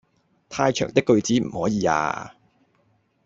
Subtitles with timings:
[0.49, 2.35] 太長的句子唔可以呀